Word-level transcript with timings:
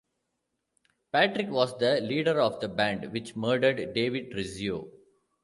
Patrick 1.11 1.49
was 1.51 1.77
the 1.77 2.01
leader 2.01 2.41
of 2.41 2.59
the 2.59 2.67
band 2.67 3.11
which 3.11 3.35
murdered 3.35 3.93
David 3.93 4.31
Rizzio. 4.33 4.89